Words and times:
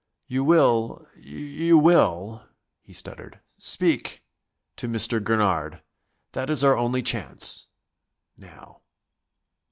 "You 0.25 0.43
will... 0.43 1.07
you 1.15 1.77
will..." 1.77 2.49
he 2.81 2.91
stuttered, 2.91 3.39
"speak... 3.59 4.23
to 4.77 4.87
Mr. 4.87 5.23
Gurnard. 5.23 5.83
That 6.31 6.49
is 6.49 6.63
our 6.63 6.75
only 6.75 7.03
chance... 7.03 7.67
now." 8.35 8.81